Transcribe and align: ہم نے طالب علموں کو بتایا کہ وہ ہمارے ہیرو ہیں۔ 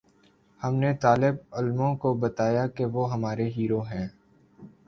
ہم 0.61 0.75
نے 0.75 0.93
طالب 0.93 1.35
علموں 1.51 1.93
کو 1.95 2.13
بتایا 2.13 2.65
کہ 2.67 2.85
وہ 2.85 3.11
ہمارے 3.13 3.49
ہیرو 3.49 3.81
ہیں۔ 3.81 4.07